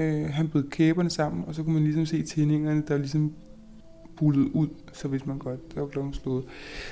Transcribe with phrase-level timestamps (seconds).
[0.00, 3.32] øh, han bød kæberne sammen, og så kunne man ligesom se tændingerne, der ligesom
[4.16, 6.44] bullede ud, så hvis man godt, der var klokken slået.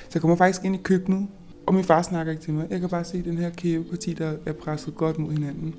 [0.03, 1.27] Så jeg kommer faktisk ind i køkkenet,
[1.67, 2.67] og min far snakker ikke til mig.
[2.69, 5.75] Jeg kan bare se den her kæbeparti, der er presset godt mod hinanden.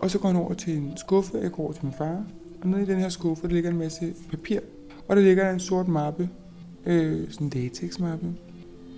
[0.00, 2.24] Og så går han over til en skuffe, jeg går over til min far,
[2.60, 4.60] og nede i den her skuffe, der ligger en masse papir,
[5.08, 6.28] og der ligger en sort mappe,
[6.86, 8.26] øh, sådan en latex-mappe.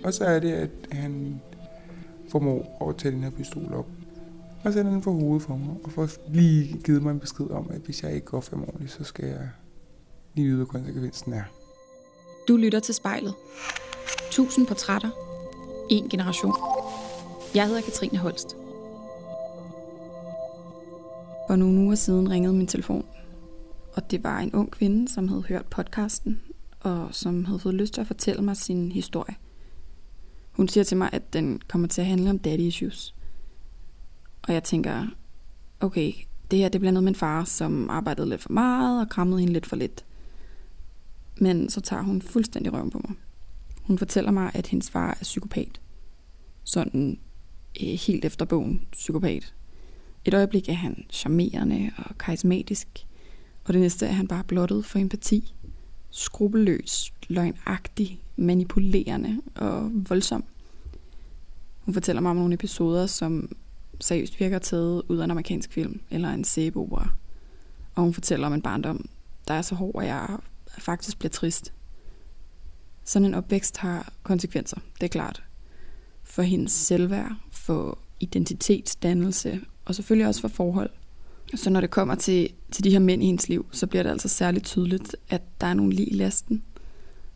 [0.03, 1.41] Og så er det, at han
[2.29, 3.87] formår at tage den her pistol op.
[4.63, 7.69] Og sætter den for hovedet for mig, og får lige givet mig en besked om,
[7.69, 9.49] at hvis jeg ikke går fem ordentligt, så skal jeg
[10.35, 11.43] lige vide, hvad konsekvensen er.
[12.47, 13.33] Du lytter til spejlet.
[14.31, 15.09] Tusind portrætter.
[15.89, 16.53] En generation.
[17.55, 18.55] Jeg hedder Katrine Holst.
[21.47, 23.05] For nogle uger siden ringede min telefon,
[23.93, 26.41] og det var en ung kvinde, som havde hørt podcasten,
[26.79, 29.35] og som havde fået lyst til at fortælle mig sin historie.
[30.51, 33.15] Hun siger til mig, at den kommer til at handle om daddy issues.
[34.47, 35.07] Og jeg tænker,
[35.79, 36.13] okay,
[36.51, 39.39] det her det bliver noget med en far, som arbejdede lidt for meget og krammede
[39.39, 40.05] hende lidt for lidt.
[41.37, 43.17] Men så tager hun fuldstændig røven på mig.
[43.81, 45.81] Hun fortæller mig, at hendes far er psykopat.
[46.63, 47.19] Sådan
[47.81, 49.53] øh, helt efter bogen, psykopat.
[50.25, 53.07] Et øjeblik er han charmerende og karismatisk,
[53.65, 55.53] og det næste er han bare blottet for empati.
[56.09, 60.43] Skrupelløs, løgnagtig, manipulerende og voldsom.
[61.79, 63.49] Hun fortæller mig om nogle episoder, som
[63.99, 67.09] seriøst virker taget ud af en amerikansk film eller en sæbeopera.
[67.95, 69.09] Og hun fortæller om en barndom,
[69.47, 70.37] der er så hård, at jeg
[70.77, 71.73] faktisk bliver trist.
[73.03, 75.43] Sådan en opvækst har konsekvenser, det er klart.
[76.23, 80.89] For hendes selvværd, for identitetsdannelse og selvfølgelig også for forhold.
[81.55, 84.09] Så når det kommer til, til de her mænd i hendes liv, så bliver det
[84.09, 86.63] altså særligt tydeligt, at der er nogle lige i lasten.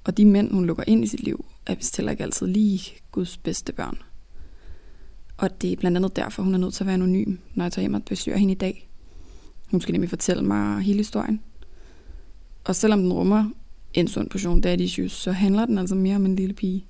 [0.04, 2.82] Og de mænd, hun lukker ind i sit liv, er vist heller ikke altid lige
[3.12, 3.98] Guds bedste børn.
[5.38, 7.72] Og det er blandt andet derfor, hun er nødt til at være anonym, når jeg
[7.72, 8.90] tager hjem og besøger hende i dag.
[9.72, 11.42] Hun skal nemlig fortælle mig hele historien.
[12.64, 13.50] Og selvom den rummer
[13.94, 16.86] en sund portion daddy issues, så handler den altså mere om en lille pige.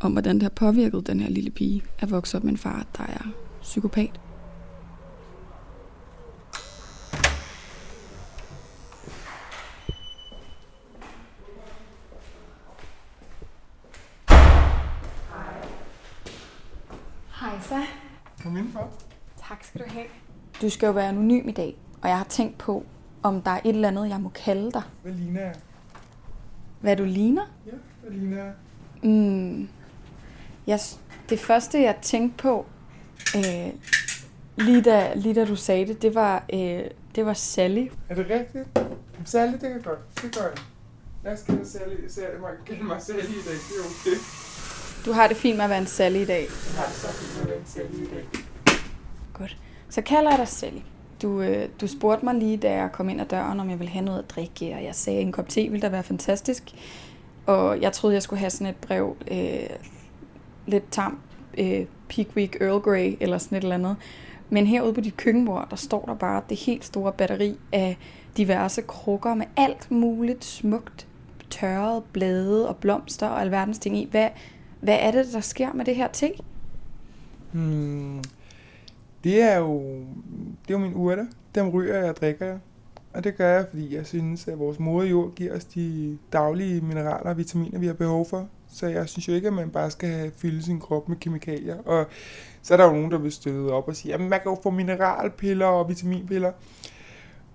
[0.00, 2.86] Om hvordan det har påvirket den her lille pige at vokse op med en far,
[2.96, 3.28] der er
[3.62, 4.20] psykopat.
[17.40, 17.82] Hej så.
[18.42, 18.92] Kom indenfor.
[19.48, 20.06] Tak skal du have.
[20.62, 22.86] Du skal jo være anonym i dag, og jeg har tænkt på,
[23.22, 24.82] om der er et eller andet, jeg må kalde dig.
[25.02, 25.54] Hvad ligner jeg?
[26.80, 27.42] Hvad du ligner?
[27.66, 27.72] Ja,
[28.02, 28.52] hvad ligner jeg?
[29.02, 29.68] Mm,
[30.66, 30.80] jeg,
[31.28, 32.66] det første, jeg tænkte på,
[33.36, 33.72] øh,
[34.56, 36.84] lige, da, lige da du sagde det, det var, øh,
[37.14, 37.86] det var Sally.
[38.08, 38.78] Er det rigtigt?
[39.24, 40.22] Sally, det kan godt.
[40.22, 40.58] Det gør jeg.
[41.24, 42.08] Jeg skal Sally.
[42.08, 42.26] Sally.
[42.26, 43.52] Kan kalde mig Sally i dag.
[43.52, 44.16] Det er okay.
[45.04, 46.40] Du har det fint med at være en Sally i dag.
[46.40, 48.24] Jeg har det så fint med at være en Sally i dag.
[49.32, 49.56] Godt.
[49.90, 50.80] Så kalder jeg dig Sally.
[51.22, 53.90] Du, øh, du spurgte mig lige, da jeg kom ind ad døren, om jeg ville
[53.90, 56.62] have noget at drikke, og jeg sagde, at en kop te ville da være fantastisk.
[57.46, 59.70] Og jeg troede, jeg skulle have sådan et brev, øh,
[60.66, 61.18] lidt tam,
[61.58, 63.96] øh, Pickwick Earl Grey, eller sådan et eller andet.
[64.50, 67.98] Men herude på dit køkkenbord, der står der bare det helt store batteri af
[68.36, 71.06] diverse krukker med alt muligt smukt,
[71.50, 74.08] tørret blade og blomster og alverdens ting i.
[74.10, 74.28] Hvad,
[74.80, 76.30] hvad er det, der sker med det her te?
[77.52, 78.22] Hmm.
[79.24, 79.80] Det er jo,
[80.62, 81.26] det er jo min urter.
[81.54, 82.58] Dem ryger jeg og drikker jeg.
[83.14, 87.30] Og det gør jeg, fordi jeg synes, at vores moderjord giver os de daglige mineraler
[87.30, 88.48] og vitaminer, vi har behov for.
[88.68, 91.76] Så jeg synes jo ikke, at man bare skal have fylde sin krop med kemikalier.
[91.78, 92.06] Og
[92.62, 94.58] så er der jo nogen, der vil støde op og sige, at man kan jo
[94.62, 96.52] få mineralpiller og vitaminpiller.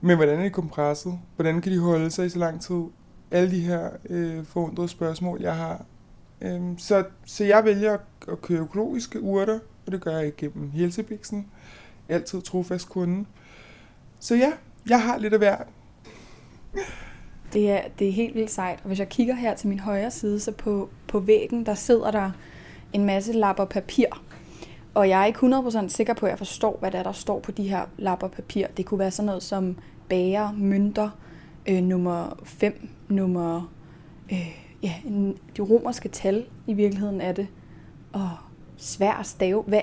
[0.01, 1.19] Men hvordan er de kompresset?
[1.35, 2.83] Hvordan kan de holde sig i så lang tid?
[3.31, 5.85] Alle de her øh, forundrede spørgsmål, jeg har.
[6.41, 7.97] Øhm, så, så jeg vælger
[8.27, 11.47] at køre økologiske urter, og det gør jeg igennem Helsebiksen.
[12.09, 13.25] Altid trofast kunde.
[14.19, 14.51] Så ja,
[14.89, 15.67] jeg har lidt af hvert.
[17.53, 18.79] Det er, det er helt vildt sejt.
[18.83, 22.11] Og hvis jeg kigger her til min højre side, så på, på væggen, der sidder
[22.11, 22.31] der
[22.93, 24.07] en masse lapper papir.
[24.93, 27.39] Og jeg er ikke 100% sikker på, at jeg forstår, hvad der, er, der står
[27.39, 28.67] på de her lapper papir.
[28.77, 29.77] Det kunne være sådan noget som
[30.09, 31.09] bager, mønter,
[31.65, 33.73] øh, nummer 5, nummer...
[34.31, 34.93] Øh, ja,
[35.57, 37.47] de romerske tal i virkeligheden er det.
[38.13, 38.29] Og
[38.83, 39.63] svær at stave.
[39.67, 39.81] Hvad,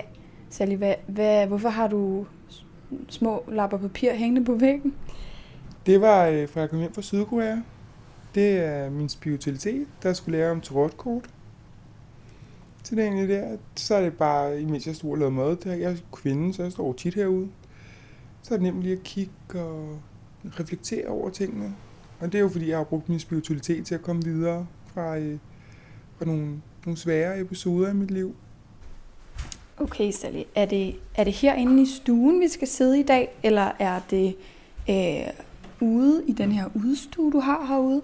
[0.51, 2.27] Sally, hvad, hvad, hvorfor har du
[3.09, 4.95] små lapper papir hængende på væggen?
[5.87, 7.57] Det var øh, fra jeg kom hjem fra Sydkorea.
[8.35, 11.31] Det er min spiritualitet, der skulle lære om tarotkort.
[12.83, 13.57] Så det er egentlig der.
[13.77, 16.63] Så er det bare, imens jeg stod og lavede mad, der jeg er kvinde, så
[16.63, 17.49] jeg står tit herude.
[18.43, 19.99] Så er det nemt lige at kigge og
[20.45, 21.75] reflektere over tingene.
[22.21, 25.19] Og det er jo fordi, jeg har brugt min spiritualitet til at komme videre fra,
[25.19, 25.39] øh,
[26.19, 28.35] fra nogle, nogle svære episoder i mit liv.
[29.81, 30.43] Okay, Sally.
[30.55, 34.37] Er det, er det herinde i stuen, vi skal sidde i dag, eller er det
[34.91, 35.33] øh,
[35.81, 38.03] ude i den her udstue, du har herude?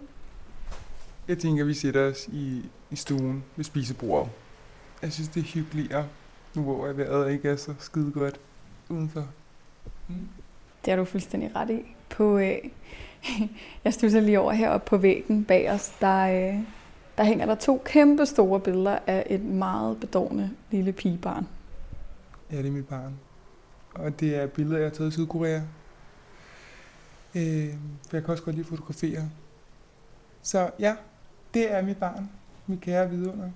[1.28, 4.30] Jeg tænker, vi sætter os i, i stuen ved spisebordet.
[5.02, 6.06] Jeg synes, det er hyggeligere,
[6.54, 8.40] nu hvor vejret ikke er så skide godt
[8.88, 9.28] udenfor.
[10.08, 10.28] Mm.
[10.84, 11.82] Det har du fuldstændig ret i.
[12.08, 12.56] På, øh,
[13.84, 16.60] jeg stusser lige over heroppe på væggen bag os, der, øh,
[17.18, 21.46] der hænger der to kæmpe store billeder af et meget bedårende lille pigebarn.
[22.50, 23.18] Ja, det er mit barn.
[23.94, 25.62] Og det er billeder, jeg har taget i Sydkorea.
[27.34, 27.74] Øh,
[28.08, 29.30] for jeg kan også godt lide at fotografere.
[30.42, 30.96] Så ja,
[31.54, 32.30] det er mit barn.
[32.66, 33.50] Mit kære vidunder.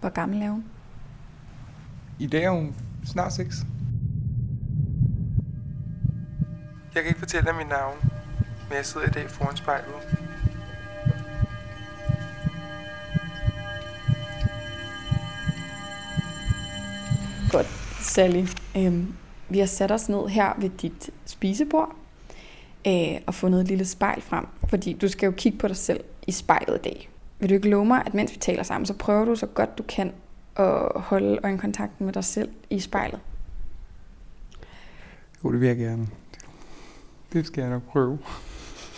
[0.00, 0.64] Hvor gammel er hun?
[2.18, 2.74] I dag er hun
[3.04, 3.56] snart 6.
[6.94, 7.96] Jeg kan ikke fortælle dig mit navn,
[8.68, 10.19] men jeg sidder i dag foran spejlet.
[17.50, 17.66] Godt,
[18.00, 18.46] Sally.
[18.76, 19.14] Øhm,
[19.48, 21.96] vi har sat os ned her ved dit spisebord
[22.86, 26.04] øh, og fundet et lille spejl frem, fordi du skal jo kigge på dig selv
[26.26, 27.10] i spejlet i dag.
[27.38, 29.78] Vil du ikke love mig, at mens vi taler sammen, så prøver du så godt
[29.78, 30.12] du kan
[30.56, 33.20] at holde øjenkontakten med dig selv i spejlet?
[35.44, 36.08] Jo, det vil jeg gerne.
[37.32, 38.18] Det skal jeg nok prøve.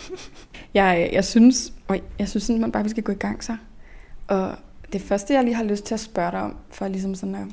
[0.73, 3.57] jeg, jeg synes, øj, jeg synes man bare, vi skal gå i gang så.
[4.27, 4.55] Og
[4.93, 7.47] det første, jeg lige har lyst til at spørge dig om, for ligesom sådan at,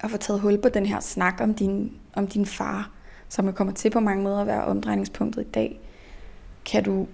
[0.00, 2.90] at få taget hul på den her snak om din, om din far,
[3.28, 5.80] som jo kommer til på mange måder at være omdrejningspunktet i dag.
[6.64, 7.06] Kan du,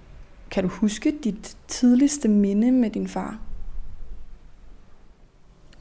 [0.51, 3.39] kan du huske dit tidligste minde med din far?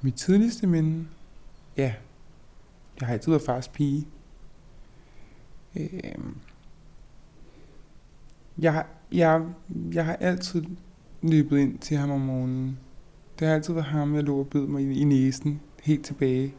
[0.00, 1.06] Mit tidligste minde?
[1.76, 1.94] Ja.
[3.00, 4.06] Jeg har altid været fars pige.
[5.76, 6.36] Øhm.
[8.58, 9.42] Jeg, har, jeg,
[9.92, 10.64] jeg har altid
[11.22, 12.78] løbet ind til ham om morgenen.
[13.38, 16.54] Det har altid været ham, jeg lå og bød mig i, i næsen helt tilbage.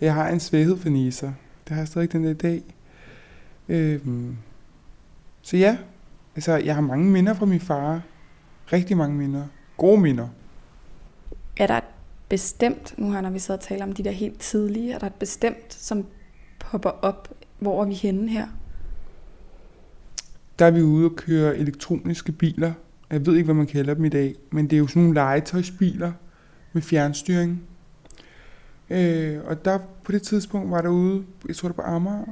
[0.00, 1.32] Jeg har en svaghed for næser.
[1.64, 2.62] Det har jeg stadig den der dag.
[3.68, 4.36] Øhm.
[5.42, 5.78] Så ja,
[6.36, 8.02] altså jeg har mange minder fra min far.
[8.72, 9.44] Rigtig mange minder.
[9.76, 10.28] Gode minder.
[11.56, 11.84] Er der et
[12.28, 15.06] bestemt, nu her når vi sidder og taler om de der helt tidlige, er der
[15.06, 16.06] et bestemt, som
[16.58, 17.28] popper op?
[17.58, 18.46] Hvor er vi henne her?
[20.58, 22.72] Der er vi ude og køre elektroniske biler.
[23.10, 25.14] Jeg ved ikke, hvad man kalder dem i dag, men det er jo sådan nogle
[25.14, 26.12] legetøjsbiler
[26.72, 27.62] med fjernstyring.
[28.90, 32.24] Øh, og der på det tidspunkt var der ude, jeg tror det på Amager,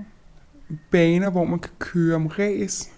[0.90, 2.92] baner, hvor man kan køre om ræs.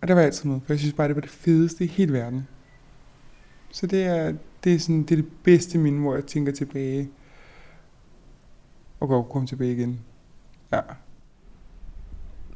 [0.00, 1.86] Og der var jeg altid med, for jeg synes bare, det var det fedeste i
[1.86, 2.48] hele verden.
[3.70, 4.34] Så det er,
[4.64, 7.10] det er, sådan, det, er det bedste minde, hvor jeg tænker tilbage.
[9.00, 10.00] Og går komme tilbage igen.
[10.72, 10.80] Ja.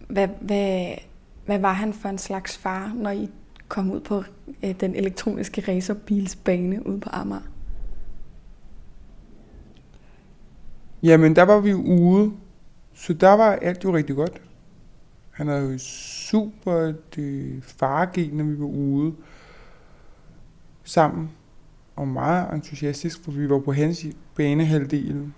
[0.08, 0.94] Hvad, hvad,
[1.46, 3.30] hvad var han for en slags far, når I
[3.68, 4.24] kom ud på
[4.64, 7.53] øh, den elektroniske racerbilsbane ude på Amager?
[11.04, 12.32] Jamen, der var vi ude,
[12.94, 14.42] så der var alt jo rigtig godt.
[15.30, 19.14] Han er jo super det fargen, når vi var ude
[20.84, 21.30] sammen.
[21.96, 24.06] Og meget entusiastisk, for vi var på hans
[24.36, 25.32] banehalvdel.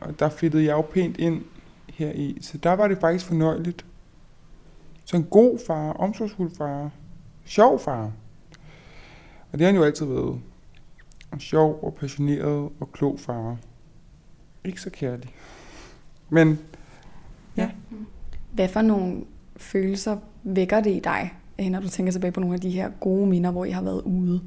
[0.00, 1.44] Og der fedtede jeg jo pænt ind
[1.88, 2.38] her i.
[2.40, 3.86] Så der var det faktisk fornøjeligt.
[5.04, 6.90] Så en god far, omsorgsfuld far,
[7.44, 8.12] sjov far.
[9.52, 10.40] Og det har han jo altid været.
[11.32, 13.56] En sjov og passioneret og klog far.
[14.64, 15.34] Ikke så kærlig.
[16.30, 16.58] Men
[17.56, 17.70] ja.
[18.52, 19.24] Hvad for nogle
[19.56, 22.90] følelser vækker det i dig, øh, når du tænker tilbage på nogle af de her
[23.00, 24.40] gode minder, hvor I har været ude,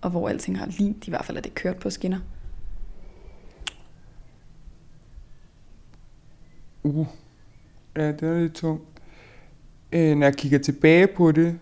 [0.00, 2.18] og hvor alting har lignet, i hvert fald er det kørt på skinner?
[6.82, 7.06] Uh,
[7.96, 8.84] ja, det er lidt tungt.
[9.92, 11.58] Øh, når jeg kigger tilbage på det,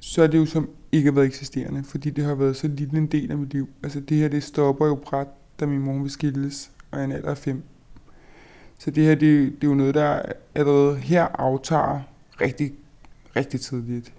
[0.00, 2.98] så er det jo som ikke har været eksisterende, fordi det har været så lille
[2.98, 3.68] en del af mit liv.
[3.82, 5.26] Altså det her, det stopper jo bræt,
[5.60, 7.62] da min mor vil skilles, og en alder af fem.
[8.78, 10.22] Så det her, det, det er jo noget, der
[10.54, 12.00] allerede her aftager
[12.40, 12.72] rigtig,
[13.36, 14.12] rigtig tidligt.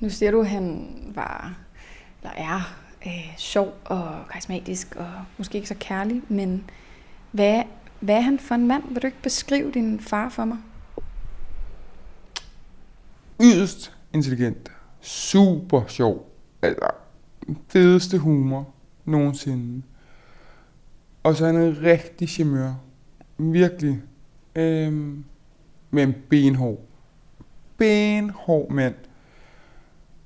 [0.00, 1.58] Nu siger du, at han var,
[2.22, 6.70] eller er, øh, sjov og karismatisk, og måske ikke så kærlig, men
[7.30, 7.62] hvad,
[8.00, 8.82] hvad er han for en mand?
[8.88, 10.58] Vil du ikke beskrive din far for mig?
[13.42, 14.72] Yderst intelligent.
[15.00, 16.32] Super sjov.
[16.62, 16.90] Altså,
[17.68, 19.82] fedeste humor nogensinde.
[21.22, 22.80] Og så er han en rigtig charmeur.
[23.38, 24.02] Virkelig.
[24.54, 25.24] Øhm,
[25.90, 26.80] men benhård.
[27.76, 28.94] Benhård mand.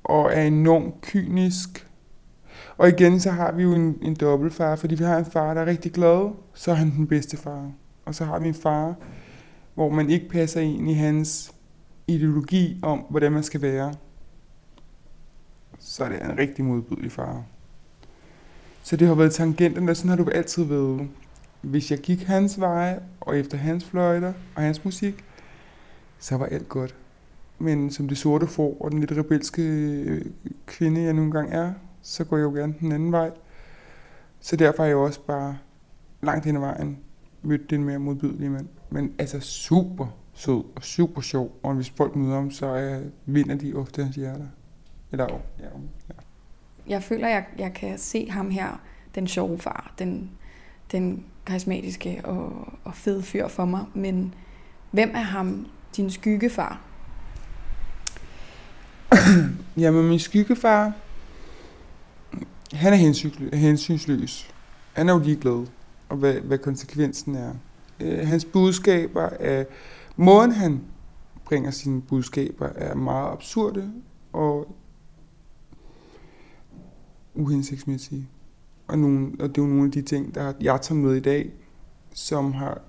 [0.04, 1.88] Og er enormt kynisk.
[2.76, 5.60] Og igen, så har vi jo en, en dobbeltfar, fordi vi har en far, der
[5.60, 7.72] er rigtig glad, så er han den bedste far.
[8.04, 8.94] Og så har vi en far,
[9.74, 11.54] hvor man ikke passer ind i hans
[12.06, 13.94] ideologi om, hvordan man skal være.
[15.78, 17.44] Så er det en rigtig modbydelig far.
[18.84, 21.08] Så det har været tangenten, og sådan har du altid været.
[21.60, 25.24] hvis jeg gik hans veje, og efter hans fløjter og hans musik,
[26.18, 26.94] så var alt godt.
[27.58, 30.24] Men som det sorte får, og den lidt rebelske øh,
[30.66, 31.72] kvinde, jeg nogle gange er,
[32.02, 33.30] så går jeg jo gerne den anden vej.
[34.40, 35.58] Så derfor har jeg også bare
[36.22, 36.98] langt hen ad vejen
[37.42, 38.68] mødt den mere modbydelige mand.
[38.90, 43.74] Men altså super sød og super sjov, og hvis folk møder ham, så vinder de
[43.74, 44.46] ofte hans hjerter.
[45.12, 45.26] Eller,
[45.60, 45.64] ja,
[46.08, 46.24] ja.
[46.88, 48.80] Jeg føler, jeg, jeg kan se ham her,
[49.14, 50.30] den sjove far, den,
[50.92, 54.34] den karismatiske og, og fede fyr for mig, men
[54.90, 56.80] hvem er ham, din skyggefar?
[59.76, 60.92] Jamen, min skyggefar,
[62.72, 62.96] han er
[63.56, 64.50] hensynsløs.
[64.92, 65.66] Han er jo ligeglad,
[66.08, 67.52] og hvad, hvad konsekvensen er.
[68.00, 69.64] Øh, hans budskaber er,
[70.16, 70.80] måden han
[71.44, 73.92] bringer sine budskaber, er meget absurde
[74.32, 74.76] og
[77.34, 78.28] uhensigtsmæssige.
[78.88, 81.20] Og, nogle, og det er jo nogle af de ting, der jeg tager med i
[81.20, 81.50] dag,
[82.14, 82.80] som har,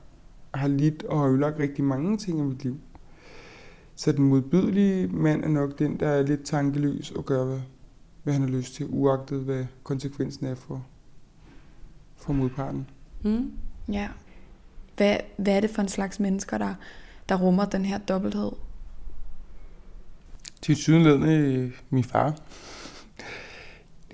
[0.53, 2.79] har lidt og har ødelagt rigtig mange ting i mit liv.
[3.95, 7.59] Så den modbydelige mand er nok den, der er lidt tankeløs og gør, hvad,
[8.23, 10.85] hvad han har lyst til, uagtet hvad konsekvensen er for,
[12.15, 12.89] for modparten.
[13.23, 13.51] Mm,
[13.91, 14.09] ja.
[14.97, 16.73] Hvad, hvad er det for en slags mennesker, der,
[17.29, 18.51] der rummer den her dobbelthed?
[20.61, 22.39] Til sydenledende min far.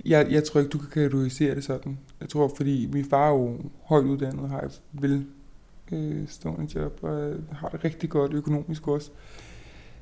[0.04, 1.98] Jeg, jeg tror ikke, du kan kategorisere det sådan.
[2.20, 7.22] Jeg tror, fordi min far er jo højt uddannet, har et velstående øh, job, og
[7.22, 9.10] øh, har det rigtig godt økonomisk også.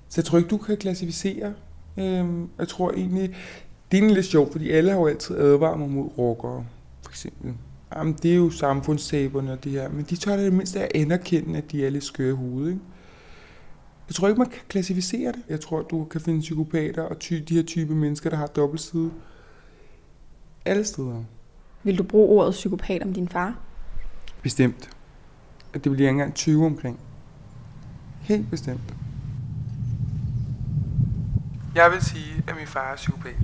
[0.09, 1.55] Så jeg tror ikke, du kan klassificere.
[1.99, 2.25] Øh,
[2.59, 3.37] jeg tror egentlig,
[3.93, 6.67] det er lidt sjovt, fordi alle har jo altid advaret mig mod rockere,
[7.03, 7.55] for eksempel.
[7.97, 11.03] Jamen, det er jo samfundssaberne og det her, men de tør da det mindste at
[11.03, 12.81] anerkende, at de er lidt skøre i hovedet, ikke?
[14.09, 15.41] Jeg tror ikke, man kan klassificere det.
[15.49, 19.11] Jeg tror, du kan finde psykopater og ty- de her type mennesker, der har dobbeltside
[20.65, 21.25] alle steder.
[21.83, 23.59] Vil du bruge ordet psykopat om din far?
[24.43, 24.91] Bestemt.
[25.75, 27.01] At det vil jeg ikke engang 20 omkring.
[28.21, 28.95] Helt bestemt.
[31.75, 33.37] Jeg vil sige, at min far er psykopat.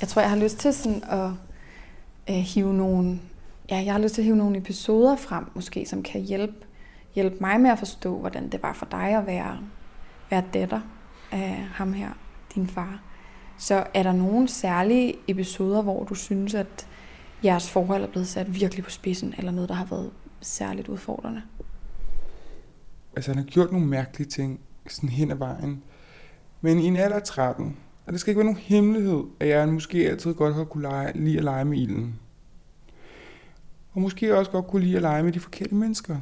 [0.00, 1.30] Jeg tror, jeg har lyst til sådan at
[2.30, 3.20] øh, hive nogle,
[3.70, 6.54] ja, jeg har lyst til at hive nogle episoder frem, måske, som kan hjælpe,
[7.14, 9.58] hjælpe mig med at forstå, hvordan det var for dig at være,
[10.30, 10.80] være datter
[11.32, 12.10] af ham her,
[12.54, 13.02] din far.
[13.58, 16.86] Så er der nogle særlige episoder, hvor du synes, at
[17.44, 20.10] jeres forhold er blevet sat virkelig på spidsen, eller noget, der har været
[20.40, 21.42] særligt udfordrende?
[23.16, 25.82] Altså, han har gjort nogle mærkelige ting sådan hen ad vejen.
[26.60, 29.68] Men i en alder af 13, og det skal ikke være nogen hemmelighed, at jeg
[29.68, 32.18] måske altid godt har kunne lege, lide at lege med ilden.
[33.92, 36.16] Og måske også godt kunne lide at lege med de forkerte mennesker.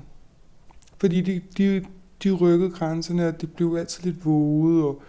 [0.99, 1.85] Fordi de, de,
[2.23, 5.03] de rykkede grænserne, og det blev altid lidt våget, og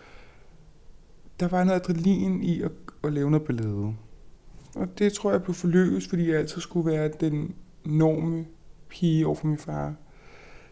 [1.40, 2.72] der var noget adrenalin i at,
[3.04, 3.96] at lave noget ballade.
[4.76, 8.46] Og det tror jeg blev forløst, fordi jeg altid skulle være den norme
[8.90, 9.94] pige over for min far.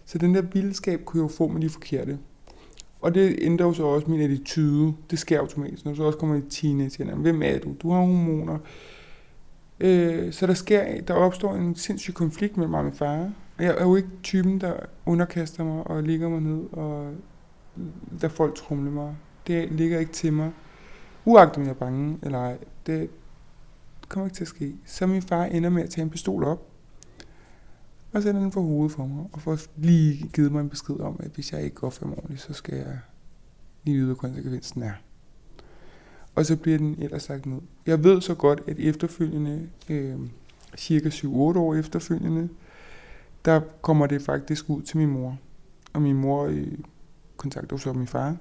[0.05, 2.19] Så den der vildskab kunne jeg jo få med de forkerte.
[3.01, 4.93] Og det ændrer jo så også min attitude.
[5.09, 7.15] Det sker automatisk, når du så også kommer i teenage.
[7.15, 7.75] Hvem er du?
[7.81, 8.57] Du har hormoner.
[9.79, 13.31] Øh, så der sker, der opstår en sindssyg konflikt mellem mig og min far.
[13.59, 14.73] Jeg er jo ikke typen, der
[15.05, 17.13] underkaster mig og ligger mig ned, og
[18.21, 19.15] der folk trumler mig.
[19.47, 20.51] Det ligger ikke til mig.
[21.25, 22.57] Uagtet om jeg er bange eller ej.
[22.85, 23.09] Det
[24.07, 24.75] kommer ikke til at ske.
[24.85, 26.67] Så min far ender med at tage en pistol op,
[28.13, 31.19] og sætter den for hovedet for mig, og får lige givet mig en besked om,
[31.19, 32.99] at hvis jeg ikke går for ordentligt, så skal jeg
[33.83, 34.93] lige vide, hvad konsekvensen er.
[36.37, 37.61] Og så bliver den ellers sagt ned.
[37.85, 40.15] Jeg ved så godt, at efterfølgende, øh,
[40.77, 42.49] cirka 7-8 år efterfølgende,
[43.45, 45.37] der kommer det faktisk ud til min mor.
[45.93, 46.77] Og min mor øh,
[47.37, 48.37] kontakter så min far,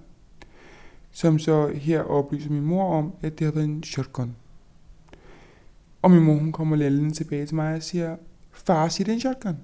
[1.10, 4.36] som så her oplyser min mor om, at det har været en shotgun.
[6.02, 8.16] Og min mor hun kommer lallende tilbage til mig og siger,
[8.50, 9.56] far, siger det en shotgun?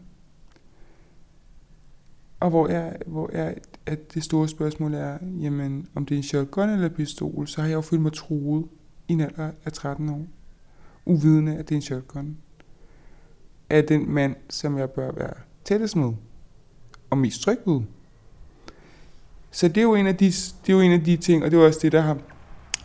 [2.41, 6.23] Og hvor, jeg, hvor jeg, at det store spørgsmål er, jamen, om det er en
[6.23, 8.67] shotgun eller en pistol, så har jeg jo følt mig truet
[9.09, 10.27] i en alder af 13 år.
[11.05, 12.37] Uvidende, at det er en shotgun.
[13.71, 15.35] Af den mand, som jeg bør være
[15.65, 16.13] tættest med.
[17.11, 17.81] Og mest tryg ved.
[19.51, 21.51] Så det er jo en af de, det er jo en af de ting, og
[21.51, 22.19] det er også det, der har,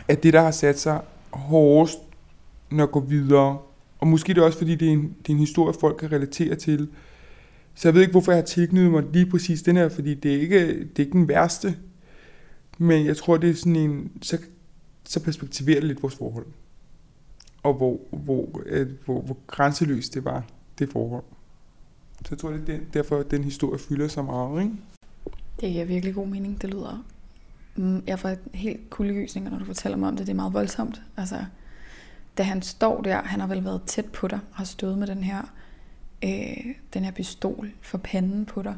[0.08, 1.01] at det, der har sat sig
[1.32, 1.98] hårdest,
[2.72, 3.58] når jeg går videre.
[4.00, 6.12] Og måske det er også, fordi det er en, det er en historie, folk kan
[6.12, 6.89] relatere til.
[7.77, 10.36] Så jeg ved ikke, hvorfor jeg har tilknyttet mig lige præcis den her, fordi det
[10.36, 11.77] er ikke, det er ikke den værste.
[12.77, 14.38] Men jeg tror, det er sådan en, så,
[15.03, 16.46] så perspektiverer det lidt vores forhold.
[17.63, 20.43] Og hvor, hvor, øh, hvor, hvor grænseløst det var,
[20.79, 21.24] det forhold.
[22.22, 24.75] Så jeg tror, det er den, derfor, at den historie fylder så meget, ikke?
[25.62, 26.62] Det giver virkelig god mening.
[26.62, 27.05] Det lyder...
[27.75, 30.27] Mm, Jeg får helt kuldegysninger, når du fortæller mig om det.
[30.27, 31.01] Det er meget voldsomt.
[31.17, 31.46] Altså,
[32.38, 35.24] da han står der, han har vel været tæt på dig, har stået med den
[35.24, 35.53] her,
[36.24, 38.76] øh, den her pistol for panden på dig.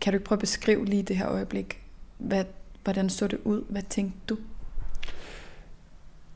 [0.00, 1.82] Kan du ikke prøve at beskrive lige det her øjeblik?
[2.18, 2.44] Hvad,
[2.84, 3.64] hvordan så det ud?
[3.68, 4.36] Hvad tænkte du?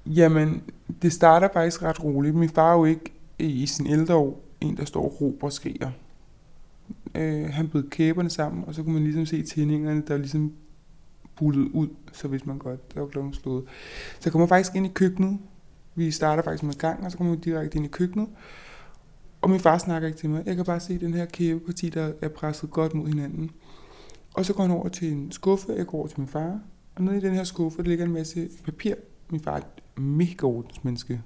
[0.07, 0.63] Jamen,
[1.03, 2.35] det starter faktisk ret roligt.
[2.35, 5.53] Min far er jo ikke i sin ældre år en, der står og råber og
[5.53, 5.91] skriger.
[7.15, 10.53] Øh, han bød kæberne sammen, og så kunne man ligesom se tændingerne, der ligesom
[11.37, 13.65] bullet ud, så hvis man godt, der var klokken slået.
[14.21, 15.39] Så kommer kommer faktisk ind i køkkenet.
[15.95, 18.29] Vi starter faktisk med gang, og så kommer vi direkte ind i køkkenet.
[19.47, 20.43] Og min far snakker ikke til mig.
[20.47, 23.50] Jeg kan bare se den her kæbeparti, der er presset godt mod hinanden.
[24.35, 26.61] Og så går han over til en skuffe, jeg går over til min far.
[26.95, 28.95] Og nede i den her skuffe, der ligger en masse papir.
[29.31, 31.23] Min far er et mega ordensmenneske.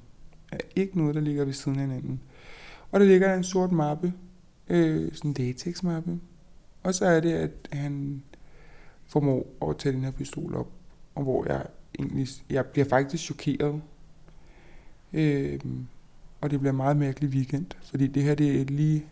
[0.51, 2.21] Der er ikke noget, der ligger ved siden af hinanden.
[2.91, 4.13] Og der ligger en sort mappe,
[4.69, 6.21] øh, sådan en latex-mappe.
[6.83, 8.23] Og så er det, at han
[9.07, 10.69] formår at tage den her pistol op,
[11.15, 11.67] og hvor jeg
[11.99, 13.83] egentlig, jeg bliver faktisk chokeret.
[15.13, 15.61] Øh,
[16.41, 19.07] og det bliver en meget mærkelig weekend, fordi det her det er lige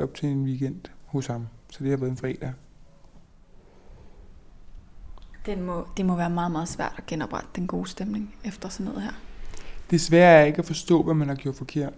[0.00, 2.52] op til en weekend hos ham, så det har været en fredag.
[5.46, 8.86] Den må, det må være meget, meget svært at genoprette den gode stemning efter sådan
[8.86, 9.12] noget her.
[9.90, 11.92] Det svære er ikke at forstå, hvad man har gjort forkert.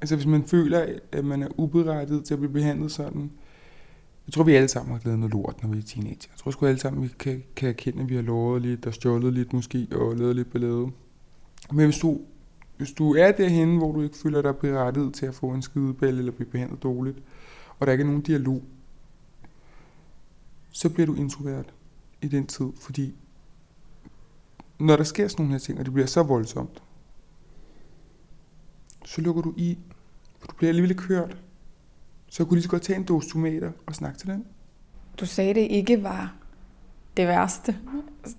[0.00, 3.30] Altså hvis man føler, at man er uberettiget til at blive behandlet sådan,
[4.26, 6.28] jeg tror, vi alle sammen har glædet noget lort, når vi er teenager.
[6.30, 8.94] Jeg tror sgu alle sammen, vi kan, kan erkende, at vi har lovet lidt og
[8.94, 10.90] stjålet lidt måske, og lavet lidt ballade.
[11.72, 12.20] Men hvis du,
[12.82, 16.18] hvis du er derhen, hvor du ikke føler dig berettiget til at få en skideball
[16.18, 17.18] eller blive behandlet dårligt,
[17.78, 18.62] og der ikke er nogen dialog,
[20.70, 21.74] så bliver du introvert
[22.22, 23.14] i den tid, fordi
[24.78, 26.82] når der sker sådan nogle her ting, og det bliver så voldsomt,
[29.04, 29.78] så lukker du i,
[30.38, 31.36] for du bliver alligevel ikke hørt.
[32.28, 34.44] Så jeg kunne lige så godt tage en dose tomater og snakke til den.
[35.20, 36.34] Du sagde, det ikke var
[37.16, 37.76] det værste.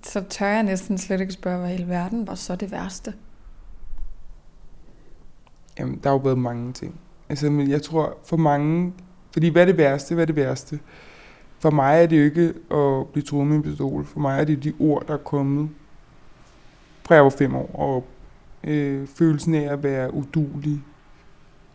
[0.03, 3.13] Så tør jeg næsten slet ikke spørge, hvad i hele verden var så det værste.
[5.79, 6.99] Jamen, der har jo været mange ting.
[7.29, 8.93] Altså, men jeg tror for mange...
[9.33, 10.15] Fordi hvad er det værste?
[10.15, 10.79] Hvad er det værste?
[11.59, 14.05] For mig er det jo ikke at blive truet med en pistol.
[14.05, 15.69] For mig er det de ord, der er kommet
[17.05, 18.05] fra jeg var fem år og
[18.63, 20.83] øh, følelsen af at være udulig,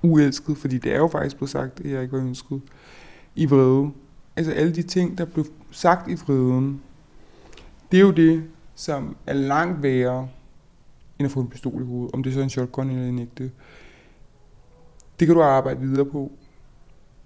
[0.02, 2.61] uelsket, fordi det er jo faktisk blevet sagt, at jeg ikke var ønsket,
[3.34, 3.90] i vrede.
[4.37, 6.82] Altså alle de ting, der blev sagt i vreden,
[7.90, 10.28] det er jo det, som er langt værre,
[11.18, 13.18] end at få en pistol i hovedet, om det er så en shotgun eller en
[13.18, 13.50] ægte.
[15.18, 16.33] Det kan du arbejde videre på,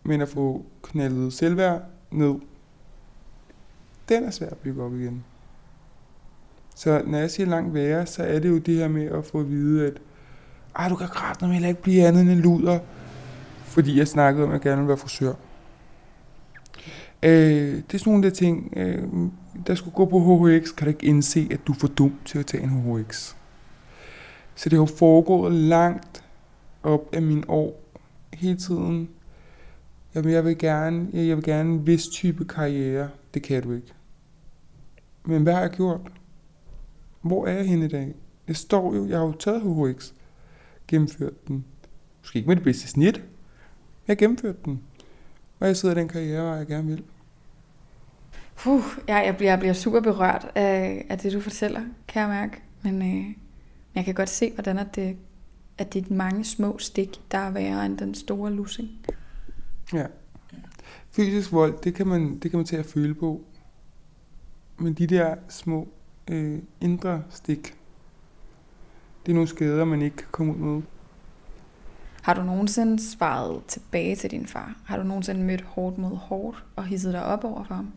[0.02, 2.34] men at få knaldet selvværd ned,
[4.08, 5.24] den er svær at bygge op igen.
[6.74, 9.40] Så når jeg siger langt værre, så er det jo det her med at få
[9.40, 9.92] at vide, at
[10.76, 12.78] ej, du kan kraft heller ikke blive andet end en luder,
[13.64, 15.32] fordi jeg snakkede om, at jeg gerne ville være frisør.
[17.22, 17.30] Øh,
[17.76, 19.08] det er sådan nogle af de ting, øh,
[19.66, 22.38] der skulle gå på HHX, kan du ikke indse, at du er for dum til
[22.38, 23.34] at tage en HHX.
[24.54, 26.24] Så det har foregået langt
[26.82, 27.81] op af mine år,
[28.34, 29.08] hele tiden.
[30.14, 33.08] Jamen, jeg vil gerne, jeg, jeg vil gerne en vis type karriere.
[33.34, 33.92] Det kan du ikke.
[35.24, 36.00] Men hvad har jeg gjort?
[37.20, 38.14] Hvor er jeg henne i dag?
[38.48, 40.12] Jeg står jo, jeg har jo taget HHX,
[40.88, 41.64] gennemført den.
[42.20, 43.16] Måske ikke med det bedste snit.
[43.16, 43.24] Jeg
[44.06, 44.82] har gennemført den.
[45.60, 47.02] Og jeg sidder i den karriere, jeg gerne vil.
[48.56, 52.28] Puh, jeg, jeg, bliver, jeg bliver super berørt af, af det, du fortæller, kan jeg
[52.28, 52.62] mærke.
[52.82, 53.34] Men øh,
[53.94, 55.16] jeg kan godt se, hvordan at det,
[55.78, 58.88] at det er mange små stik, der er værre end den store lussing.
[59.92, 60.06] Ja.
[61.10, 63.44] Fysisk vold, det kan man, det kan man tage at føle på.
[64.76, 65.88] Men de der små
[66.30, 67.78] øh, indre stik,
[69.26, 70.82] det er nogle skader, man ikke kan komme ud med.
[72.22, 74.76] Har du nogensinde svaret tilbage til din far?
[74.84, 77.92] Har du nogensinde mødt hårdt mod hårdt og hisset dig op over for ham?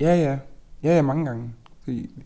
[0.00, 0.38] Ja, ja.
[0.82, 1.54] Ja, ja, mange gange.
[1.82, 2.24] Fordi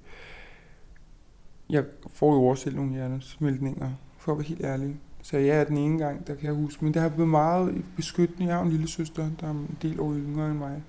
[1.71, 3.91] jeg får jo også selv nogle hjernesmeltninger,
[4.23, 4.97] for at være helt ærlig.
[5.23, 6.85] Så jeg er den ene gang, der kan jeg huske.
[6.85, 8.47] Men det har været meget beskyttende.
[8.47, 10.83] Jeg har en lille søster, der er en del år yngre end mig.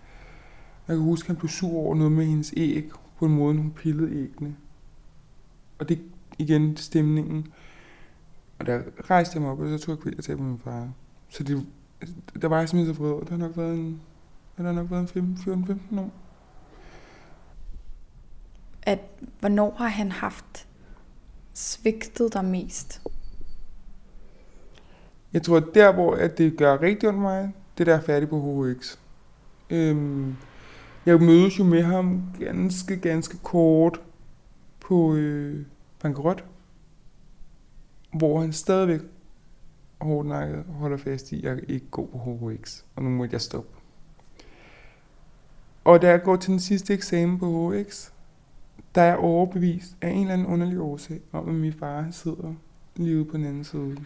[0.88, 3.58] Jeg kan huske, at han blev sur over noget med hendes æg, på en måde,
[3.58, 4.56] hun pillede æggene.
[5.80, 6.02] Og det
[6.38, 7.48] igen stemningen.
[8.60, 10.90] Og der rejste jeg mig op, og så tog jeg kvæl til på min far.
[11.30, 11.66] Så det,
[12.02, 13.26] altså, der var jeg simpelthen så vred.
[13.26, 14.02] Der har nok været en,
[14.58, 15.38] der har nok været en
[15.94, 16.12] 14-15 år.
[18.82, 19.00] At,
[19.40, 20.68] hvornår har han haft
[21.54, 23.02] svigtet dig mest?
[25.34, 28.30] Jeg tror, at der, hvor at det gør rigtig ondt mig, det der er færdig
[28.30, 28.98] på HX.
[29.70, 30.36] Øhm,
[31.06, 34.02] jeg mødes jo med ham ganske, ganske kort
[34.80, 35.66] på øh,
[36.02, 36.44] bankerot,
[38.14, 39.02] hvor han stadigvæk
[40.02, 43.70] hårdnakket holder fast i, at jeg ikke går på HX, og nu må jeg stoppe.
[45.84, 48.10] Og da jeg går til den sidste eksamen på HX,
[48.96, 52.54] der er jeg overbevist af en eller anden underlig årsag om, at min far sidder
[52.96, 53.98] lige ude på den anden side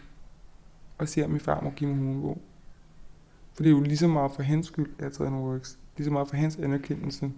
[0.97, 2.41] og ser, at min far må give mig hunebog.
[3.53, 5.75] For det er jo lige så meget for hans skyld, at jeg en HX.
[5.97, 7.31] Lige så meget for hans anerkendelse.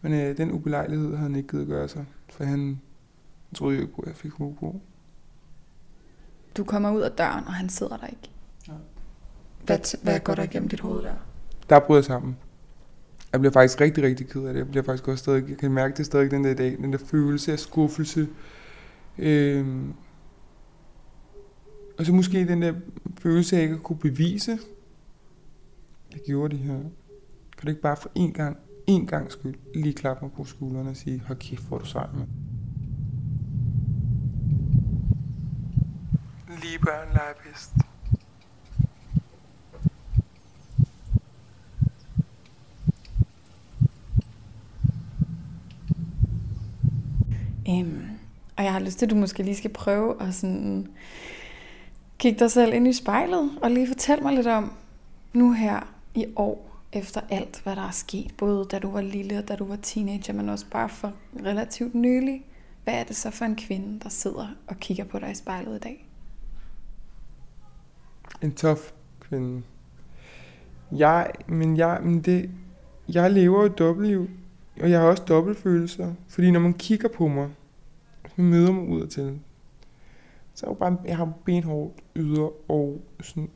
[0.00, 2.80] Men øh, den ubelejlighed havde han ikke givet at gøre sig, for han
[3.54, 4.82] troede jo ikke på, at jeg fik hunebog.
[6.56, 8.30] Du kommer ud af døren, og han sidder der ikke.
[8.68, 8.72] Ja.
[9.64, 11.14] Hvad, hvad går der igennem dit hoved der?
[11.68, 12.36] Der bryder jeg sammen.
[13.32, 14.60] Jeg bliver faktisk rigtig, rigtig ked af det.
[14.60, 16.98] Jeg bliver faktisk også stadig, jeg kan mærke det stadig den der dag, den der
[16.98, 18.28] følelse af skuffelse.
[19.18, 19.94] Øhm,
[22.02, 22.74] og så måske den der
[23.18, 24.58] følelse af ikke at kunne bevise,
[26.12, 26.78] jeg gjorde det her.
[27.58, 30.88] Kan du ikke bare for en gang, en gang skyld, lige klappe mig på skulderen
[30.88, 32.28] og sige, hold kæft, hvor du sej, mand.
[36.62, 37.72] Lige børn leger bedst.
[47.68, 48.08] Øhm,
[48.56, 50.88] og jeg har lyst til, at du måske lige skal prøve at sådan
[52.22, 54.72] Kig dig selv ind i spejlet og lige fortæl mig lidt om
[55.32, 59.38] nu her i år, efter alt, hvad der er sket, både da du var lille
[59.38, 61.12] og da du var teenager, men også bare for
[61.44, 62.44] relativt nylig.
[62.84, 65.76] Hvad er det så for en kvinde, der sidder og kigger på dig i spejlet
[65.76, 66.08] i dag?
[68.42, 69.62] En tof kvinde.
[70.92, 72.50] Jeg, men jeg, men det,
[73.08, 74.30] jeg lever jo et dobbeltliv,
[74.80, 76.14] og jeg har også dobbeltfølelser.
[76.28, 77.50] Fordi når man kigger på mig,
[78.36, 79.40] så møder mig ud til,
[80.54, 83.50] så jeg jo bare, jeg har benhårdt yder, og sådan,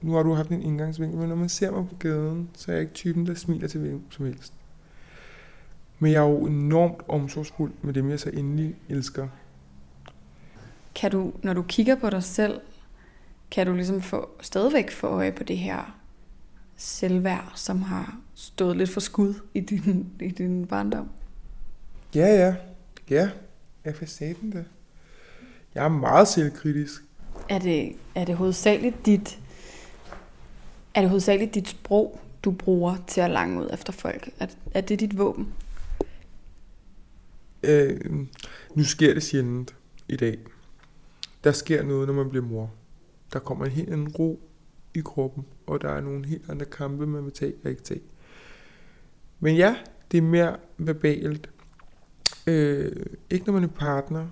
[0.00, 2.74] nu har du haft en indgangsvinkel, men når man ser mig på gaden, så er
[2.74, 4.52] jeg ikke typen, der smiler til hvem som helst.
[5.98, 9.28] Men jeg er jo enormt omsorgsfuld med dem, jeg så endelig elsker.
[10.94, 12.60] Kan du, når du kigger på dig selv,
[13.50, 15.98] kan du ligesom få, stadigvæk få øje på det her
[16.76, 21.08] selvværd, som har stået lidt for skud i din, i din barndom?
[22.14, 22.54] Ja, ja.
[23.10, 23.30] Ja,
[23.84, 24.06] jeg får
[24.40, 24.64] den det.
[25.78, 27.02] Jeg er meget selvkritisk.
[27.48, 29.38] Er det, er det hovedsageligt dit,
[30.94, 34.30] er det hovedsageligt dit sprog, du bruger til at lange ud efter folk?
[34.38, 35.54] Er, er det dit våben?
[37.62, 38.00] Øh,
[38.74, 39.74] nu sker det sjældent
[40.08, 40.38] i dag.
[41.44, 42.70] Der sker noget, når man bliver mor.
[43.32, 44.40] Der kommer en helt anden ro
[44.94, 48.02] i kroppen, og der er nogle helt andre kampe, man vil tage og ikke tage.
[49.40, 49.76] Men ja,
[50.12, 51.50] det er mere verbalt.
[52.46, 54.26] Øh, ikke når man er partner.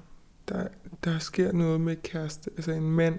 [0.49, 0.69] Der,
[1.05, 3.19] der sker noget med kæreste, altså en mand,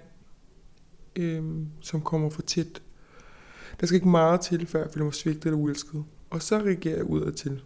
[1.16, 1.42] øh,
[1.80, 2.82] som kommer for tæt.
[3.80, 6.04] Der skal ikke meget til, før jeg føler mig svigtet eller uelsket.
[6.30, 7.62] Og så reagerer jeg udad til.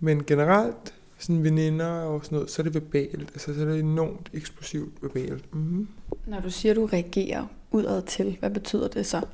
[0.00, 3.30] Men generelt, sådan veninder og sådan noget, så er det verbalt.
[3.32, 5.54] Altså, så er det enormt eksplosivt verbalt.
[5.54, 5.88] Mm-hmm.
[6.26, 9.26] Når du siger, du reagerer udad til, hvad betyder det så?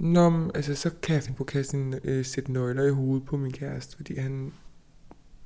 [0.00, 2.90] Nå, men, altså, så kan jeg finde på at kaste en øh, sæt nøgler i
[2.90, 4.52] hovedet på min kæreste, fordi han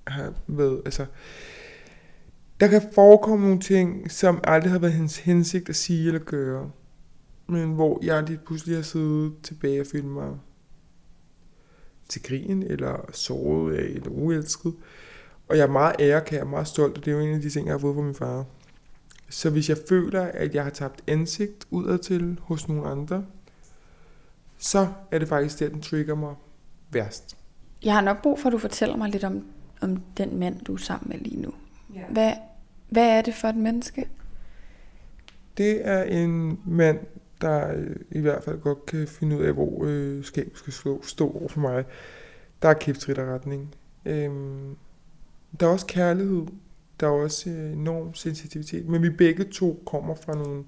[0.06, 1.06] har været, altså,
[2.60, 6.70] der kan forekomme nogle ting, som aldrig har været hans hensigt at sige eller gøre,
[7.46, 10.28] men hvor jeg lige pludselig har siddet tilbage og følt mig
[12.08, 14.74] til grin, eller såret af, eller uelsket.
[15.48, 17.66] Og jeg er meget ærekær, meget stolt, og det er jo en af de ting,
[17.66, 18.44] jeg har fået fra min far.
[19.28, 23.24] Så hvis jeg føler, at jeg har tabt ansigt udad til hos nogle andre,
[24.58, 26.34] så er det faktisk der, den trigger mig
[26.90, 27.36] værst.
[27.84, 29.44] Jeg har nok brug for, at du fortæller mig lidt om,
[29.80, 31.52] om den mand, du er sammen med lige nu.
[31.94, 32.04] Ja.
[32.10, 32.32] Hvad,
[32.88, 34.08] hvad er det for et menneske?
[35.56, 36.98] Det er en mand,
[37.40, 41.02] der øh, i hvert fald godt kan finde ud af, hvor øh, skabet skal stå,
[41.02, 41.84] stå over for mig.
[42.62, 43.74] Der er kæftritterretning.
[44.04, 44.76] Øhm,
[45.60, 46.46] der er også kærlighed.
[47.00, 48.88] Der er også øh, enorm sensitivitet.
[48.88, 50.64] Men vi begge to kommer fra nogle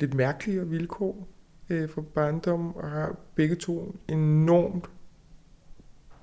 [0.00, 1.28] lidt mærkelige vilkår
[1.70, 4.90] øh, fra barndom, og har begge to enormt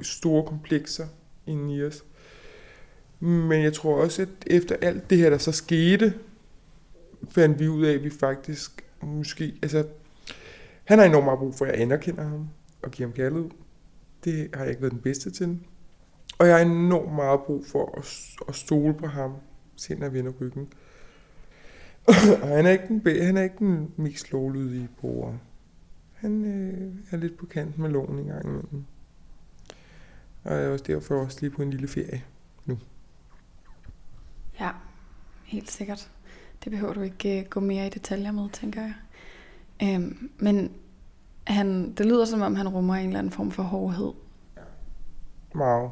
[0.02, 1.08] store komplekser
[1.48, 2.06] inde i os.
[3.22, 6.14] Men jeg tror også, at efter alt det her, der så skete,
[7.30, 9.88] fandt vi ud af, at vi faktisk måske, altså,
[10.84, 12.48] han har enormt meget brug for, at jeg anerkender ham
[12.82, 13.50] og giver ham kærlighed.
[14.24, 15.60] Det har jeg ikke været den bedste til.
[16.40, 18.06] Og jeg har enormt meget brug for at,
[18.48, 19.34] at stole på ham,
[19.76, 20.68] selv når jeg vender ryggen.
[22.42, 25.34] og han er ikke den, han er ikke den mest lovlydige bruger.
[26.14, 28.84] Han øh, er lidt på kanten med loven en gang imellem.
[30.44, 32.24] Og jeg er også derfor også lige på en lille ferie.
[34.62, 34.72] Ja,
[35.44, 36.12] helt sikkert.
[36.64, 38.94] Det behøver du ikke øh, gå mere i detaljer med, tænker jeg.
[39.84, 40.72] Øhm, men
[41.44, 44.12] han, det lyder som om, han rummer en eller anden form for hårdhed.
[44.58, 44.62] Ja.
[45.56, 45.92] Meget.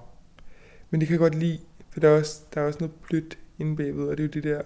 [0.90, 3.38] Men det kan jeg godt lide, for der er også, der er også noget blødt
[3.60, 4.62] inde bagved, og det er jo det der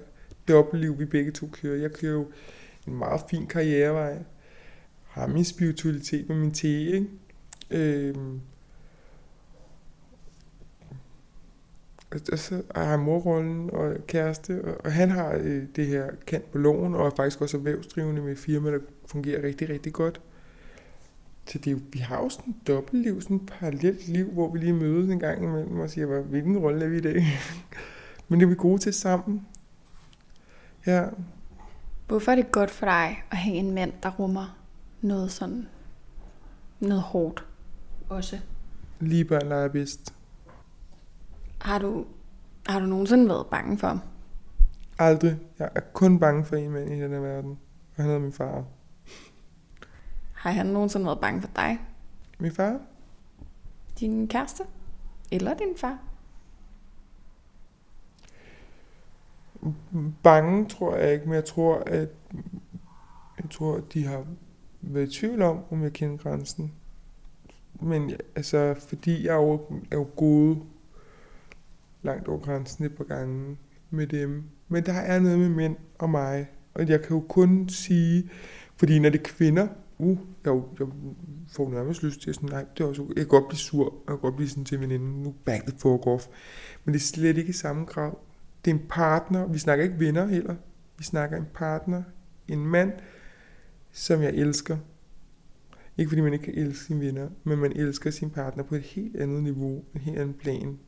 [0.47, 1.81] dobbeltliv, vi begge to kører.
[1.81, 2.27] Jeg kører jo
[2.87, 4.23] en meget fin karrierevej,
[5.07, 7.07] har min spiritualitet med min te, ikke?
[7.69, 8.41] Øhm,
[12.31, 16.51] og så har jeg morrollen og kæreste, og, og han har øh, det her kant
[16.51, 20.21] på loven, og er faktisk også erhvervsdrivende med firma, der fungerer rigtig, rigtig godt.
[21.45, 24.51] Så det er jo, vi har jo sådan et dobbeltliv, sådan et parallelt liv, hvor
[24.51, 27.23] vi lige mødes en gang imellem og siger, hvilken rolle er vi i dag?
[28.27, 29.47] Men det er vi gode til sammen.
[30.85, 31.05] Ja.
[32.07, 34.57] Hvorfor er det godt for dig at have en mand, der rummer
[35.01, 35.67] noget sådan,
[36.79, 37.45] noget hårdt
[38.09, 38.39] også?
[38.99, 40.13] Lige børn leger bedst.
[41.63, 42.05] Har du,
[42.67, 43.99] har du nogensinde været bange for ham?
[44.99, 45.39] Aldrig.
[45.59, 47.51] Jeg er kun bange for en mand i den her verden.
[47.51, 48.65] Og han hedder min far.
[50.33, 51.79] Har han nogensinde været bange for dig?
[52.39, 52.79] Min far?
[53.99, 54.63] Din kæreste?
[55.31, 55.99] Eller din far?
[60.23, 62.09] Bange tror jeg ikke, men jeg tror, at
[63.41, 64.25] jeg tror, at de har
[64.81, 66.73] været i tvivl om, om jeg kender grænsen.
[67.81, 69.53] Men altså, fordi jeg er jo,
[69.91, 70.61] er jo gået
[72.03, 73.57] langt over grænsen et par gange
[73.89, 74.43] med dem.
[74.67, 78.29] Men der er noget med mænd og mig, og jeg kan jo kun sige,
[78.75, 80.87] fordi når det er kvinder, uh, jeg, jeg
[81.51, 83.83] får nærmest lyst til at sådan, nej, det er også, jeg kan godt blive sur,
[83.85, 86.27] jeg kan godt blive sådan til veninden, nu back the fuck off.
[86.85, 88.11] Men det er slet ikke i samme grad.
[88.65, 90.55] Det er en partner, vi snakker ikke venner heller,
[90.97, 92.03] vi snakker en partner,
[92.47, 92.91] en mand,
[93.91, 94.77] som jeg elsker.
[95.97, 98.81] Ikke fordi man ikke kan elske sine venner, men man elsker sin partner på et
[98.81, 100.79] helt andet niveau, en helt anden plan.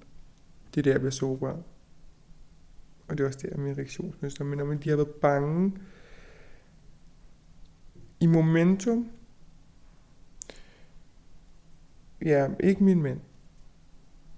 [0.76, 1.60] Det er der, jeg bliver sårbar.
[3.08, 4.44] Og det er også der, min reaktionsmønster.
[4.44, 5.74] Men når man de har været bange
[8.20, 9.10] i momentum,
[12.26, 13.20] ja, ikke min mand.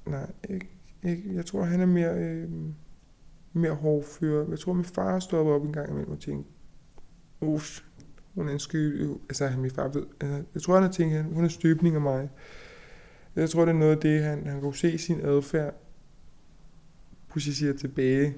[0.06, 0.70] Nej, ikke,
[1.04, 1.36] ikke.
[1.36, 2.50] Jeg tror, han er mere, øh,
[3.54, 4.50] mere hårdfører.
[4.50, 6.52] Jeg tror, min far stoppede op en gang imellem og tænkte,
[7.42, 7.82] uff,
[8.36, 11.44] hun er en sky, altså min far ved, altså, jeg tror, han har tænkt, hun
[11.44, 12.30] er støbning af mig.
[13.36, 15.87] Jeg tror, det er noget af det, han, han kunne se sin adfærd,
[17.36, 18.34] siger tilbage.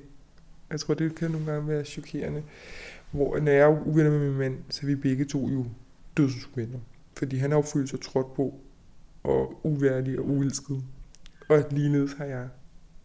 [0.69, 2.43] Jeg tror, det kan nogle gange være chokerende.
[3.11, 5.65] Hvor når jeg er uvenner med min mand, så er vi begge to jo
[6.17, 6.79] dødsvenner.
[7.17, 8.53] Fordi han har jo følt sig trådt på,
[9.23, 10.83] og uværdig og uelsket.
[11.49, 12.47] Og ligeledes har jeg.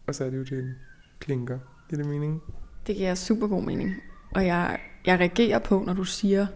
[0.07, 0.75] Og så er det jo det
[1.19, 1.59] klinker.
[1.89, 2.41] Giver det mening?
[2.87, 3.95] Det giver super god mening.
[4.31, 6.47] Og jeg, jeg reagerer på, når du siger,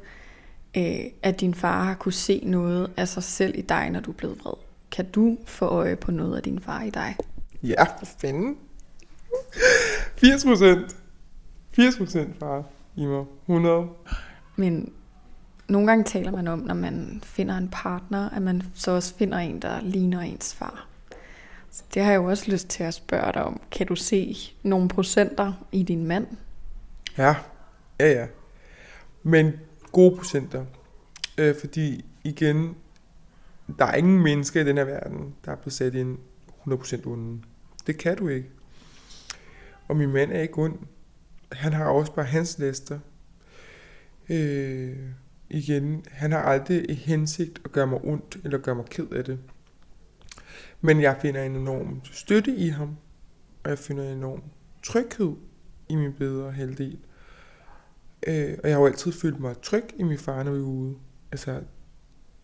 [0.78, 4.12] øh, at din far har kunne se noget af sig selv i dig, når du
[4.12, 4.54] er blevet vred.
[4.92, 7.16] Kan du få øje på noget af din far i dig?
[7.64, 8.58] Ja, for fanden.
[10.18, 10.96] 80 procent.
[11.72, 12.64] 80 procent far
[12.96, 13.26] i mig.
[13.46, 13.88] 100.
[14.56, 14.94] Men
[15.68, 19.38] nogle gange taler man om, når man finder en partner, at man så også finder
[19.38, 20.88] en, der ligner ens far.
[21.72, 23.62] Så det har jeg jo også lyst til at spørge dig om.
[23.72, 26.28] Kan du se nogle procenter i din mand?
[27.18, 27.36] Ja,
[28.00, 28.28] ja, ja.
[29.24, 29.54] Men
[29.92, 30.66] gode procenter.
[31.38, 32.76] Øh, fordi igen,
[33.80, 36.18] der er ingen mennesker i den her verden, der er blevet sat ind
[36.68, 37.42] 100% onde.
[37.88, 38.50] Det kan du ikke.
[39.90, 40.80] Og min mand er ikke ond.
[41.52, 43.00] Han har også bare hans lister.
[44.30, 44.98] Øh,
[45.50, 49.24] igen, han har aldrig i hensigt at gøre mig ondt eller gøre mig ked af
[49.24, 49.40] det.
[50.82, 52.98] Men jeg finder en enorm støtte i ham,
[53.64, 54.44] og jeg finder en enorm
[54.84, 55.36] tryghed
[55.90, 57.00] i min bedre halvdel.
[58.28, 60.64] Øh, og jeg har jo altid følt mig tryg i min far, når vi er
[60.64, 60.96] ude.
[61.32, 61.62] Altså,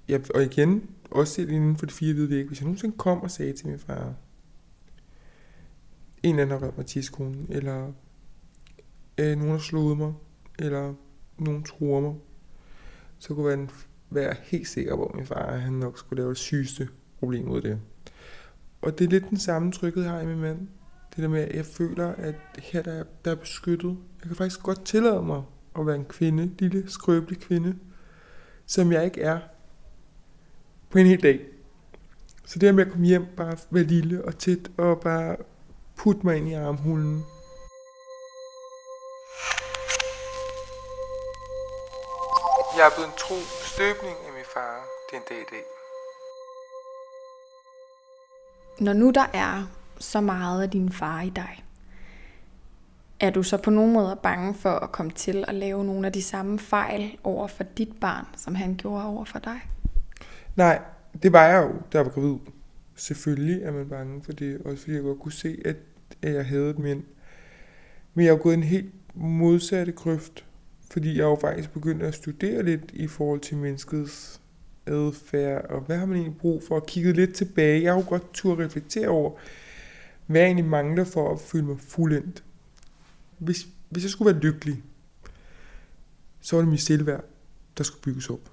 [0.07, 3.21] jeg, og igen, også selv inden for de fire hvide vægge, hvis jeg nogensinde kom
[3.21, 4.13] og sagde til min far,
[6.25, 7.91] en eller anden har rørt mig tidskonen, eller
[9.17, 10.13] øh, nogen har slået mig,
[10.59, 10.93] eller
[11.37, 12.15] nogen truer mig,
[13.19, 13.69] så kunne man
[14.09, 16.87] være helt sikker på, at min far han nok skulle lave det sygeste
[17.19, 17.79] problem ud af det.
[18.81, 20.67] Og det er lidt den samme trykket, her har i min mand.
[21.15, 23.97] Det der med, at jeg føler, at her der er, der er beskyttet.
[24.21, 25.43] Jeg kan faktisk godt tillade mig
[25.79, 27.75] at være en kvinde, lille, skrøbelig kvinde,
[28.65, 29.39] som jeg ikke er
[30.89, 31.45] på en hel dag.
[32.45, 35.35] Så det her med at komme hjem, bare være lille og tæt, og bare
[35.97, 37.25] putte mig ind i armhulen.
[42.77, 43.35] Jeg er blevet en tro
[43.73, 45.63] støbning af min far den dag i dag.
[48.79, 49.63] Når nu der er
[49.99, 51.63] så meget af din far i dig,
[53.19, 56.13] er du så på nogen måde bange for at komme til at lave nogle af
[56.13, 59.61] de samme fejl over for dit barn, som han gjorde over for dig?
[60.55, 60.81] Nej,
[61.23, 62.37] det var jeg jo, da jeg var gravid.
[62.95, 65.75] Selvfølgelig er man bange for det, også fordi jeg godt kunne se, at,
[66.21, 67.03] at jeg havde et mænd.
[68.13, 70.45] Men jeg har gået en helt modsatte grøft,
[70.91, 74.41] fordi jeg jo faktisk begyndt at studere lidt i forhold til menneskets
[74.85, 77.83] adfærd, og hvad har man egentlig brug for at kigge lidt tilbage.
[77.83, 79.31] Jeg har jo godt tur reflektere over,
[80.25, 82.43] hvad jeg egentlig mangler for at føle mig fuldendt.
[83.37, 84.83] Hvis, hvis jeg skulle være lykkelig,
[86.41, 87.23] så var det mit selvværd,
[87.77, 88.51] der skulle bygges op.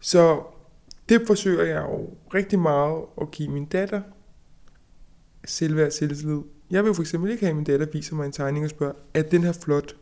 [0.00, 0.42] Så
[1.08, 4.02] det forsøger jeg jo rigtig meget at give min datter
[5.44, 6.40] selvværd og selvtillid.
[6.70, 8.94] Jeg vil for eksempel ikke have, at min datter viser mig en tegning og spørger,
[9.14, 9.96] er den her flot?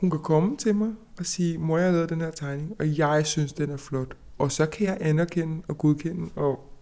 [0.00, 2.98] Hun kan komme til mig og sige, mor, jeg har lavet den her tegning, og
[2.98, 4.16] jeg synes, den er flot.
[4.38, 6.72] Og så kan jeg anerkende og godkende og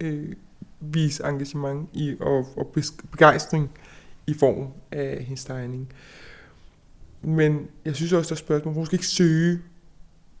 [0.00, 0.32] øh,
[0.80, 2.74] vise engagement i, og, og
[3.10, 3.70] begejstring
[4.26, 5.92] i form af hendes tegning.
[7.22, 9.62] Men jeg synes også, der er spørgsmål, hun skal ikke søge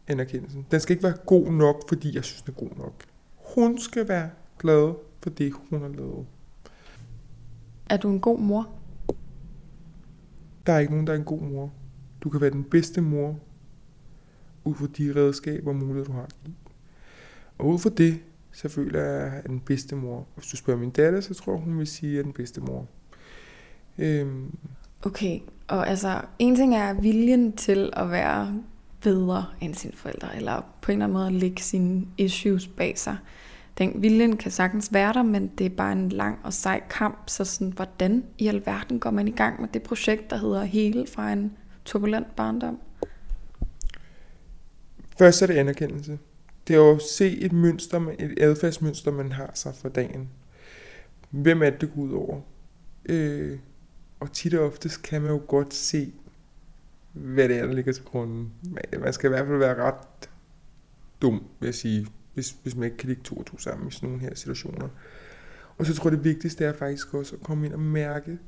[0.08, 0.66] anerkendelsen.
[0.70, 3.04] Den skal ikke være god nok, fordi jeg synes, den er god nok.
[3.54, 6.26] Hun skal være glad for det, hun har lavet.
[7.90, 8.68] Er du en god mor?
[10.66, 11.72] Der er ikke nogen, der er en god mor.
[12.20, 13.38] Du kan være den bedste mor,
[14.64, 16.28] ud fra de redskaber og muligheder, du har.
[17.58, 18.18] Og ud fra det,
[18.52, 20.26] så føler jeg, at jeg er den bedste mor.
[20.34, 22.32] Hvis du spørger min datter, så tror jeg, hun vil sige, at jeg er den
[22.32, 22.86] bedste mor.
[23.98, 24.58] Øhm.
[25.02, 28.62] Okay, og altså, en ting er viljen til at være
[29.02, 33.16] bedre end sine forældre, eller på en eller anden måde lægge sine issues bag sig.
[33.78, 37.18] Den viljen kan sagtens være der, men det er bare en lang og sej kamp,
[37.26, 41.06] så sådan, hvordan i alverden går man i gang med det projekt, der hedder Hele
[41.06, 41.52] fra en
[41.84, 42.78] turbulent barndom?
[45.18, 46.18] Først er det anerkendelse.
[46.68, 50.28] Det er jo at se et mønster, et adfærdsmønster, man har sig for dagen.
[51.30, 52.40] Hvem er det, det går ud over?
[53.06, 53.58] Øh,
[54.20, 56.12] og tit og oftest kan man jo godt se,
[57.12, 58.52] hvad det er, der ligger til grunden.
[59.00, 60.30] Man skal i hvert fald være ret
[61.22, 63.90] dum, vil jeg sige, hvis, hvis man ikke kan ligge to og to sammen i
[63.90, 64.88] sådan nogle her situationer.
[65.78, 68.38] Og så tror jeg, det vigtigste er faktisk også at komme ind og mærke,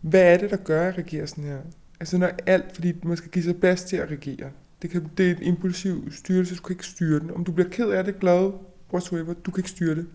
[0.00, 1.60] hvad er det, der gør, at jeg reagerer sådan her?
[2.00, 4.50] Altså når alt, fordi man skal give sig plads til at reagere.
[4.82, 7.30] Det, kan, det er en impulsiv styrelse, du kan ikke styre den.
[7.30, 8.52] Om du bliver ked af det, glad,
[8.92, 10.06] whatsoever, du kan ikke styre det.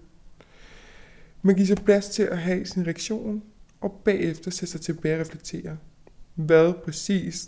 [1.41, 3.43] Man giver sig plads til at have sin reaktion,
[3.81, 5.77] og bagefter sætte sig tilbage og reflektere.
[6.37, 7.47] Hvad præcis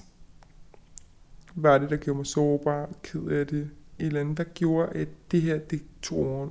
[1.55, 3.61] var det, der gjorde mig sårbar, ked af det,
[3.99, 6.49] et eller andet, der gjorde, at det her, det tog over.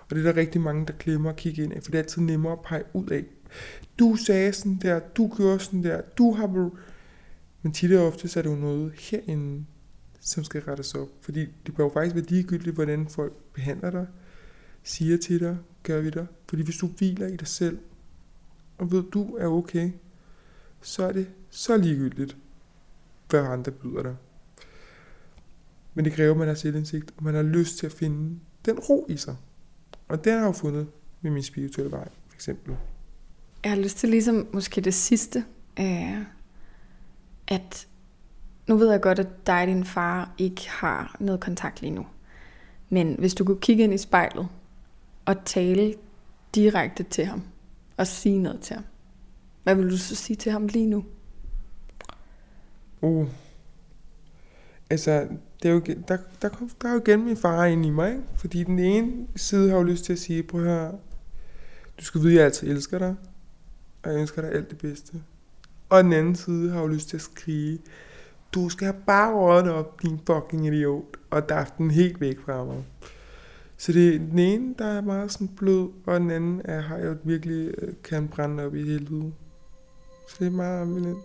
[0.00, 2.02] Og det er der rigtig mange, der glemmer at kigge ind af, for det er
[2.02, 3.24] altid nemmere at pege ud af.
[3.98, 6.70] Du sagde sådan der, du gjorde sådan der, du har...
[7.62, 9.64] Men tit og ofte så er det jo noget herinde,
[10.20, 11.08] som skal rettes op.
[11.20, 14.06] Fordi det bør jo faktisk være ligegyldigt, hvordan folk behandler dig,
[14.82, 16.26] siger til dig, gør vi dig.
[16.48, 17.78] Fordi hvis du hviler i dig selv,
[18.78, 19.90] og ved, du er okay,
[20.82, 22.36] så er det så ligegyldigt,
[23.28, 24.16] hvad andre byder dig.
[25.94, 28.78] Men det kræver, at man har selvindsigt, og man har lyst til at finde den
[28.78, 29.36] ro i sig.
[30.08, 30.86] Og den har jeg jo fundet
[31.20, 32.76] med min spirituelle vej, for eksempel.
[33.64, 35.44] Jeg har lyst til ligesom måske det sidste,
[35.80, 36.22] øh,
[37.48, 37.88] at
[38.66, 42.06] nu ved jeg godt, at dig og din far ikke har noget kontakt lige nu.
[42.88, 44.48] Men hvis du kunne kigge ind i spejlet
[45.24, 45.94] og tale
[46.54, 47.42] direkte til ham
[47.96, 48.84] og sige noget til ham,
[49.62, 51.04] hvad vil du så sige til ham lige nu?
[53.00, 53.28] Uh.
[54.90, 55.28] Altså,
[55.62, 56.48] det er jo, der, der,
[56.82, 58.22] der er jo igen min far ind i mig, ikke?
[58.36, 60.90] fordi den ene side har jo lyst til at sige, prøv her,
[61.98, 63.14] du skal vide, at jeg altid elsker dig,
[64.02, 65.12] og jeg ønsker dig alt det bedste.
[65.88, 67.78] Og den anden side har jo lyst til at skrige,
[68.54, 72.64] du skal bare rådne op, din fucking idiot, og der er den helt væk fra
[72.64, 72.84] mig.
[73.76, 76.98] Så det er den ene, der er meget sådan blød, og den anden er, har
[76.98, 79.32] jo virkelig øh, kan brænde op i helvede.
[80.28, 81.24] Så det er meget ambivalent.